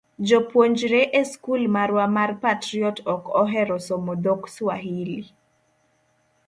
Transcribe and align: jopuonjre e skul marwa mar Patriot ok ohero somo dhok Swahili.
jopuonjre 0.27 1.01
e 1.11 1.21
skul 1.31 1.61
marwa 1.75 2.05
mar 2.15 2.31
Patriot 2.43 2.97
ok 3.13 3.23
ohero 3.41 3.77
somo 3.87 4.13
dhok 4.23 4.41
Swahili. 4.55 5.21